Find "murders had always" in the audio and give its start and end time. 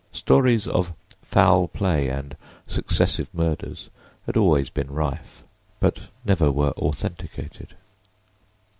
3.35-4.71